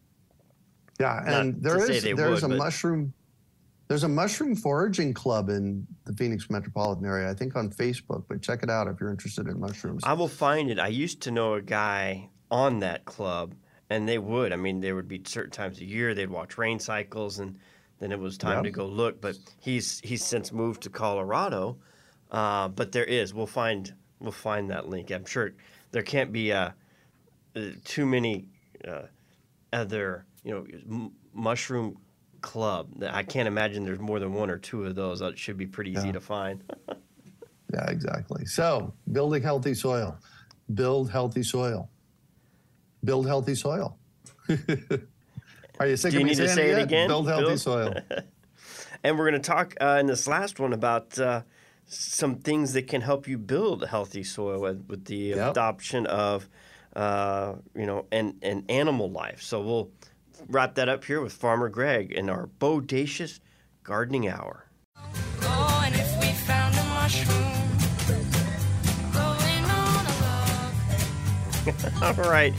[0.99, 1.21] Yeah.
[1.25, 3.13] Not And to there is, there's would, a mushroom,
[3.87, 8.41] there's a mushroom foraging club in the Phoenix metropolitan area, I think on Facebook, but
[8.41, 10.03] check it out if you're interested in mushrooms.
[10.05, 10.79] I will find it.
[10.79, 13.55] I used to know a guy on that club,
[13.89, 14.53] and they would.
[14.53, 17.57] I mean, there would be certain times a year they'd watch rain cycles, and
[17.99, 18.63] then it was time Yep.
[18.65, 19.21] to go look.
[19.21, 21.77] But he's he's since moved to Colorado.
[22.31, 23.33] Uh, but there is.
[23.33, 25.11] We'll find we'll find that link.
[25.11, 25.53] I'm sure
[25.91, 26.71] there can't be uh,
[27.55, 28.45] uh, too many
[28.87, 29.03] uh,
[29.71, 31.97] other you know m- mushroom
[32.43, 33.03] club.
[33.09, 35.21] I can't imagine there's more than one or two of those.
[35.21, 36.13] It should be pretty easy Yeah.
[36.13, 36.63] to find.
[37.73, 38.45] Yeah, exactly.
[38.45, 40.15] So, building healthy soil,
[40.75, 41.89] build healthy soil,
[43.03, 43.97] build healthy soil.
[45.79, 46.83] Are you sick Do of you me need to saying say it yet?
[46.83, 47.57] again, Build healthy Bill?
[47.57, 47.95] soil.
[49.03, 51.41] And we're going to talk uh, in this last one about uh,
[51.87, 55.49] some things that can help you build healthy soil with, with the Yep.
[55.51, 56.47] adoption of,
[56.95, 59.41] uh, you know, an, an animal life.
[59.41, 59.89] So we'll
[60.49, 63.39] wrap that up here with Farmer Greg in our bodacious
[63.83, 64.65] gardening hour.
[65.41, 67.69] Oh, and if we found a mushroom
[69.11, 70.15] growing on a
[72.01, 72.17] log.
[72.17, 72.53] All right.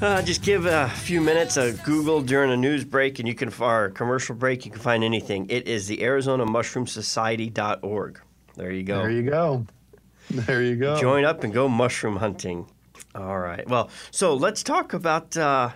[0.00, 3.52] Uh, just give a few minutes a Google during a news break, and you can,
[3.60, 5.46] or a commercial break, you can find anything.
[5.48, 8.20] It is the Arizona Mushroom Society.org.
[8.56, 8.98] There you go.
[8.98, 9.66] There you go.
[10.30, 10.96] There you go.
[11.00, 12.66] Join up and go mushroom hunting.
[13.14, 13.66] All right.
[13.68, 15.70] Well, so let's talk about uh,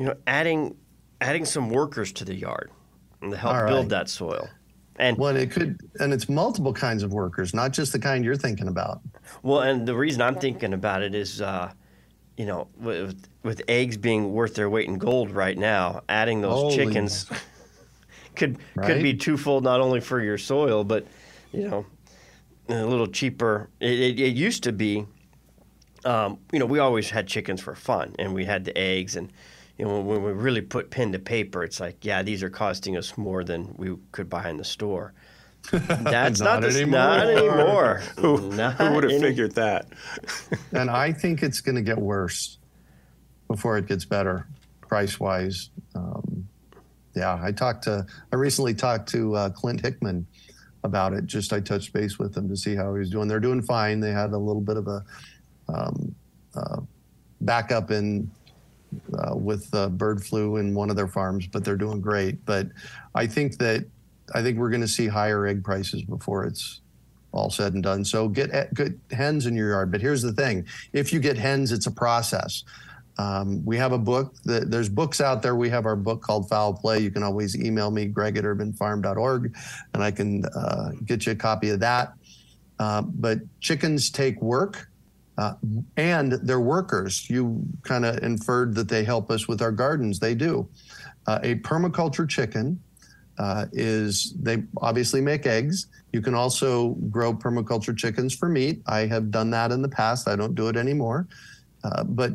[0.00, 0.74] you know adding
[1.20, 2.70] adding some workers to the yard
[3.20, 4.48] to help All build that soil.
[4.96, 8.36] And Well, it could, and it's multiple kinds of workers, not just the kind you're
[8.36, 9.00] thinking about.
[9.42, 11.70] well, and the reason I'm thinking about it is, uh,
[12.36, 16.52] you know, with with eggs being worth their weight in gold right now, adding those
[16.62, 17.30] Holy- chickens
[18.36, 21.06] could could be twofold, not only for your soil, but
[21.52, 21.84] you know,
[22.70, 23.68] a little cheaper.
[23.80, 25.06] It, it, it used to be,
[26.06, 29.30] um, you know, we always had chickens for fun, and we had the eggs, and
[29.80, 32.98] you know, when we really put pen to paper, it's like, yeah, these are costing
[32.98, 35.14] us more than we could buy in the store.
[35.72, 36.98] That's not, Not the, anymore.
[37.00, 38.02] Not anymore.
[38.18, 39.86] Who, Not who would have any- figured that?
[40.72, 42.58] and I think it's going to get worse
[43.48, 44.46] before it gets better,
[44.82, 45.70] price wise.
[45.94, 46.46] Um,
[47.16, 50.26] yeah, I talked to, I recently talked to uh, Clint Hickman
[50.84, 51.24] about it.
[51.24, 53.28] Just I touched base with him to see how he was doing.
[53.28, 54.00] They're doing fine.
[54.00, 55.04] They had a little bit of a
[55.70, 56.14] um,
[56.54, 56.80] uh,
[57.40, 58.30] backup in
[59.18, 62.44] uh, with uh, bird flu in one of their farms, but they're doing great.
[62.44, 62.68] But
[63.14, 63.84] I think that
[64.34, 66.80] I think we're going to see higher egg prices before it's
[67.32, 68.04] all said and done.
[68.04, 69.90] So get good hens in your yard.
[69.90, 72.64] But here's the thing: if you get hens, it's a process.
[73.18, 74.34] Um, we have a book.
[74.44, 75.54] That, there's books out there.
[75.54, 77.00] We have our book called Foul Play.
[77.00, 79.54] You can always email me, Greg at urbanfarm.org,
[79.92, 82.14] and I can uh, get you a copy of that.
[82.78, 84.89] Uh, but chickens take work.
[85.40, 85.54] Uh,
[85.96, 87.30] and they're workers.
[87.30, 90.18] You kind of inferred that they help us with our gardens.
[90.18, 90.68] They do.
[91.26, 92.78] Uh, a permaculture chicken
[93.38, 95.86] uh, is they obviously make eggs.
[96.12, 98.82] You can also grow permaculture chickens for meat.
[98.86, 100.28] I have done that in the past.
[100.28, 101.26] I don't do it anymore.
[101.82, 102.32] Uh, but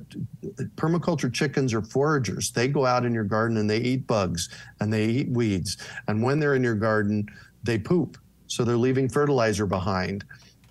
[0.76, 2.52] permaculture chickens are foragers.
[2.52, 5.78] They go out in your garden and they eat bugs and they eat weeds.
[6.08, 7.27] And when they're in your garden,
[7.62, 8.17] they poop.
[8.48, 10.25] So they're leaving fertilizer behind.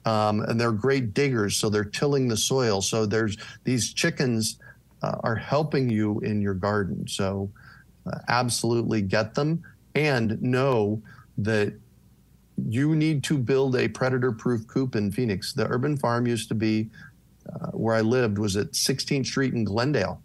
[0.05, 1.57] Um, and they're great diggers.
[1.57, 2.83] So they're tilling the soil.
[2.83, 4.59] So there's these chickens
[5.03, 7.07] uh, are helping you in your garden.
[7.09, 7.51] So
[8.07, 9.63] uh, absolutely get them
[9.95, 11.03] and know
[11.39, 11.75] that
[12.69, 15.53] you need to build a predator proof coop in Phoenix.
[15.55, 16.91] The urban farm used to be
[17.49, 20.21] uh, where I lived was at 16th Street in Glendale.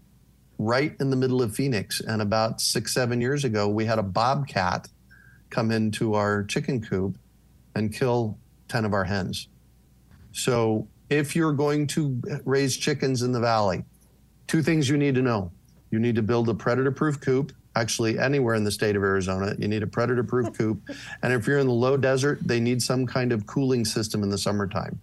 [0.59, 2.01] right in the middle of Phoenix.
[2.01, 4.87] And about six, seven years ago, we had a bobcat
[5.49, 7.17] come into our chicken coop
[7.75, 9.47] and kill 10 of our hens.
[10.31, 13.83] So if you're going to raise chickens in the valley,
[14.47, 15.51] two things you need to know.
[15.91, 17.51] You need to build a predator proof coop.
[17.75, 20.81] Actually, anywhere in the state of Arizona, you need a predator proof coop.
[21.23, 24.29] And if you're in the low desert, they need some kind of cooling system in
[24.29, 24.99] the summertime.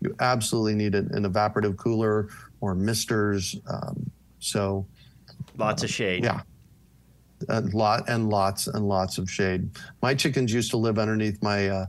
[0.00, 2.28] You absolutely need an, an evaporative cooler
[2.60, 3.56] or misters.
[3.68, 4.10] Um,
[4.40, 4.86] so,
[5.58, 6.24] Lots of shade.
[6.24, 6.40] yeah.
[7.48, 9.68] A lot and lots and lots of shade.
[10.02, 11.86] My chickens used to live underneath my uh,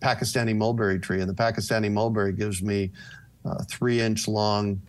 [0.00, 2.90] Pakistani mulberry tree, and the Pakistani mulberry gives me
[3.44, 4.80] uh, three inch long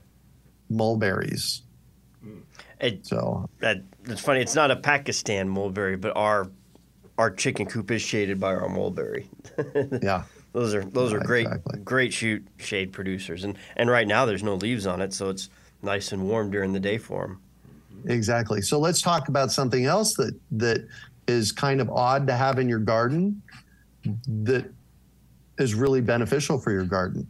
[0.69, 1.63] mulberries.
[2.79, 4.41] It, So, that, it's funny.
[4.41, 6.49] It's not a Pakistan mulberry, but our
[7.17, 9.29] our chicken coop is shaded by our mulberry.
[10.01, 10.23] yeah.
[10.53, 11.79] Those are those are great exactly.
[11.79, 15.49] great shoot shade producers, and and right now there's no leaves on it, so it's
[15.81, 17.41] nice and warm during the day for them.
[18.07, 18.61] Exactly.
[18.61, 20.87] So let's talk about something else that that
[21.27, 23.41] is kind of odd to have in your garden
[24.27, 24.69] that
[25.57, 27.27] is really beneficial for your garden,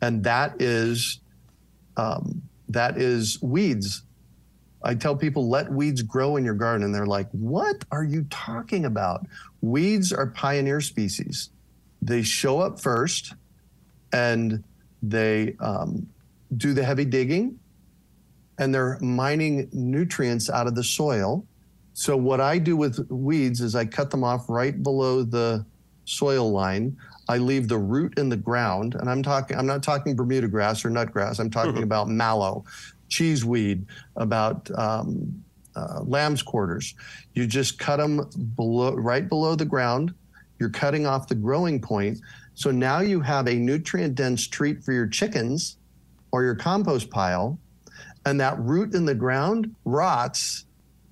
[0.00, 1.20] and that is
[1.96, 4.02] um, that is weeds.
[4.82, 8.24] I tell people let weeds grow in your garden, and they're like, "What are you
[8.30, 9.26] talking about?"
[9.60, 11.50] Weeds are pioneer species.
[12.02, 13.34] They show up first,
[14.12, 14.62] and
[15.02, 16.06] they um,
[16.56, 17.58] do the heavy digging
[18.58, 21.44] and they're mining nutrients out of the soil.
[21.94, 25.64] So what I do with weeds is I cut them off right below the
[26.04, 26.96] soil line.
[27.28, 29.56] I leave the root in the ground, and I'm talking.
[29.56, 31.38] I'm not talking Bermuda grass or nut grass.
[31.38, 32.64] I'm talking about mallow,
[33.08, 36.94] cheeseweed, about um, uh, lamb's quarters.
[37.34, 40.14] You just cut them below, right below the ground.
[40.58, 42.20] You're cutting off the growing point.
[42.54, 45.76] So now you have a nutrient dense treat for your chickens
[46.32, 47.58] or your compost pile
[48.24, 50.64] and that root in the ground rots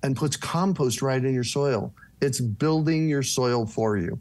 [0.03, 1.93] and puts compost right in your soil.
[2.21, 4.19] It's building your soil for you.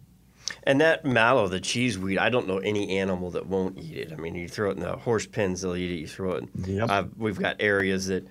[0.66, 4.12] And that mallow, the cheese cheeseweed, I don't know any animal that won't eat it.
[4.12, 5.96] I mean, you throw it in the horse pens, they'll eat it.
[5.96, 6.48] You throw it.
[6.66, 6.90] Yep.
[6.90, 8.26] Uh, we've got areas that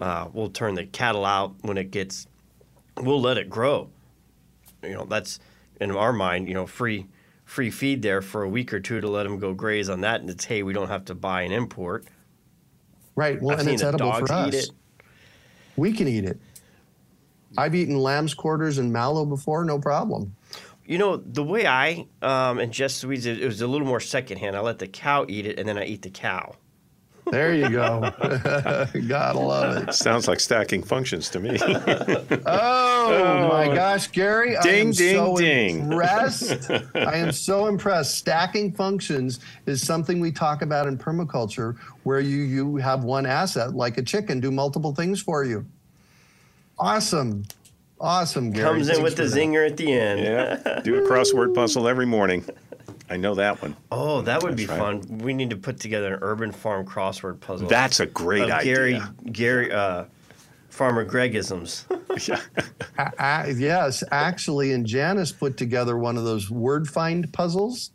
[0.00, 2.26] uh, we'll turn the cattle out when it gets.
[2.98, 3.88] We'll let it grow.
[4.82, 5.40] You know, that's
[5.80, 6.46] in our mind.
[6.46, 7.06] You know, free
[7.46, 10.20] free feed there for a week or two to let them go graze on that,
[10.20, 12.04] and it's hay we don't have to buy and import.
[13.16, 13.40] Right.
[13.40, 14.70] Well, I've and it's edible for us.
[15.76, 16.38] We can eat it.
[17.56, 20.36] I've eaten lamb's quarters and mallow before, no problem.
[20.88, 24.56] You know, the way I um, ingest weeds, it, it was a little more secondhand.
[24.56, 26.54] I let the cow eat it, and then I eat the cow.
[27.30, 28.00] There you go.
[29.06, 29.92] Gotta love it.
[29.92, 31.58] Sounds like stacking functions to me.
[33.10, 34.54] Oh, my gosh, Gary!
[34.56, 35.78] I Ding, am ding, so ding.
[35.80, 36.70] Impressed.
[36.94, 38.18] I am so impressed.
[38.18, 43.74] Stacking functions is something we talk about in permaculture, where you you have one asset
[43.74, 45.64] like a chicken do multiple things for you.
[46.78, 47.44] Awesome,
[48.00, 48.64] awesome, Gary.
[48.64, 49.38] Comes in Thanks with the that.
[49.40, 50.20] zinger at the end.
[50.20, 50.80] yeah.
[50.82, 52.44] Do a crossword puzzle every morning.
[53.10, 53.74] I know that one.
[53.90, 55.18] Oh, that would be That's fun.
[55.18, 57.66] We need to put together an urban farm crossword puzzle.
[57.68, 58.74] That's a great of idea.
[58.74, 59.00] Gary,
[59.32, 60.04] Gary, uh,
[60.68, 61.84] Farmer Gregisms.
[62.98, 67.90] A- a- yes, actually, and Janice put together one of those word find puzzles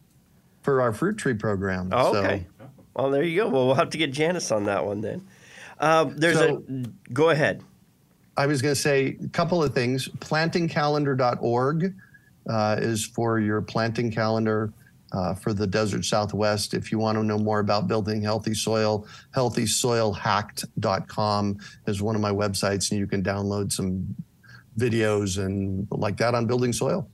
[0.63, 1.89] for our fruit tree program.
[1.91, 2.47] Oh, So- okay.
[2.95, 3.49] Well, there you go.
[3.49, 5.25] Well, we'll have to get Janice on that one then.
[5.79, 7.11] Um, there's So- a.
[7.13, 7.63] Go ahead.
[8.35, 10.07] I was going to say a couple of things.
[10.07, 11.95] Plantingcalendar.org
[12.49, 14.73] uh, is for your planting calendar
[15.11, 16.73] uh, for the desert Southwest.
[16.73, 21.57] If you want to know more about building healthy soil, healthysoilhacked.com
[21.87, 24.15] is one of my websites, and you can download some
[24.77, 27.07] videos and like that on building soil.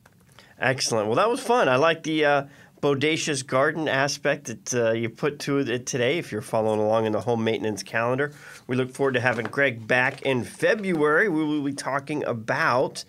[0.59, 1.07] Excellent.
[1.07, 1.70] Well, that was fun.
[1.70, 2.45] I like the uh,
[2.82, 6.17] bodacious garden aspect that uh, you put to it today.
[6.17, 8.34] If you're following along in the home maintenance calendar,
[8.70, 11.28] we look forward to having Greg back in February.
[11.28, 13.03] We will be talking about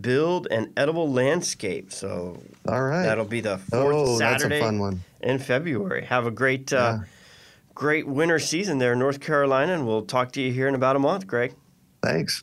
[0.00, 1.92] build an edible landscape.
[1.92, 3.02] So All right.
[3.02, 5.02] that'll be the fourth Oh, that's a Saturday fun one.
[5.20, 6.06] in February.
[6.06, 7.04] Have a great, uh, Yeah.
[7.74, 10.96] great winter season there in North Carolina, and we'll talk to you here in about
[10.96, 11.52] a month, Greg.
[12.02, 12.42] Thanks.